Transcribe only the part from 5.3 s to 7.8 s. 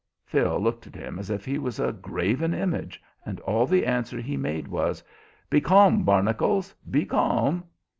"Be calm, Barnacles, be calm!"